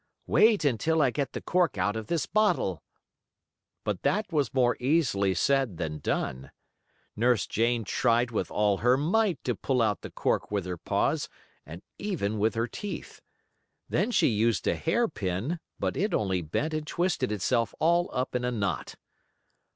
"Wait 0.25 0.65
until 0.65 0.99
I 0.99 1.11
get 1.11 1.33
the 1.33 1.41
cork 1.43 1.77
out 1.77 1.95
of 1.95 2.07
this 2.07 2.25
bottle." 2.25 2.81
But 3.83 4.01
that 4.01 4.33
was 4.33 4.51
more 4.51 4.75
easily 4.79 5.35
said 5.35 5.77
than 5.77 5.99
done. 5.99 6.49
Nurse 7.15 7.45
Jane 7.45 7.83
tried 7.83 8.31
with 8.31 8.49
all 8.49 8.77
her 8.77 8.97
might 8.97 9.43
to 9.43 9.53
pull 9.53 9.79
out 9.79 10.01
the 10.01 10.09
cork 10.09 10.49
with 10.49 10.65
her 10.65 10.77
paws 10.77 11.29
and 11.67 11.83
even 11.99 12.39
with 12.39 12.55
her 12.55 12.65
teeth. 12.67 13.21
Then 13.89 14.09
she 14.09 14.25
used 14.29 14.65
a 14.65 14.75
hair 14.75 15.07
pin, 15.07 15.59
but 15.77 15.95
it 15.95 16.15
only 16.15 16.41
bent 16.41 16.73
and 16.73 16.87
twisted 16.87 17.31
itself 17.31 17.75
all 17.79 18.09
up 18.11 18.33
in 18.33 18.43
a 18.43 18.49
knot. 18.51 18.95